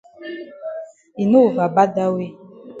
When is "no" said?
1.31-1.39